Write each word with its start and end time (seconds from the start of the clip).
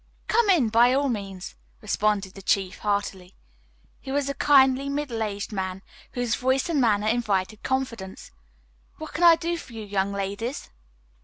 "Come 0.27 0.49
in, 0.49 0.69
by 0.69 0.93
all 0.95 1.09
means," 1.09 1.53
responded 1.79 2.33
the 2.33 2.41
chief 2.41 2.79
heartily. 2.79 3.35
He 3.99 4.11
was 4.11 4.29
a 4.29 4.33
kindly, 4.33 4.89
middle 4.89 5.21
age 5.21 5.51
man, 5.51 5.83
whose 6.13 6.33
voice 6.33 6.69
and 6.69 6.81
manner 6.81 7.05
invited 7.05 7.61
confidence. 7.61 8.31
"What 8.97 9.13
can 9.13 9.23
I 9.23 9.35
do 9.35 9.57
for 9.57 9.73
you, 9.73 9.83
young 9.85 10.11
ladies?" 10.11 10.71